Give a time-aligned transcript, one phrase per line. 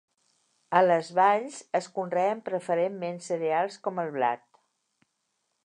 [0.79, 4.45] A les valls es conreen preferentment cereals, com el blat.